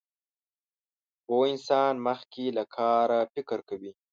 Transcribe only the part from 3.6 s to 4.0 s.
کوي.